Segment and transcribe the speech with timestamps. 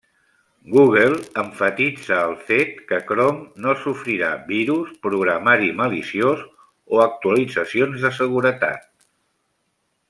[0.75, 6.43] Google emfatitza el fet que Chrome no sofrirà virus, programari maliciós,
[6.97, 8.91] o actualitzacions de seguretat.